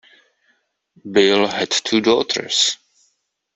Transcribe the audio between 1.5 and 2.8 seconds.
two daughters.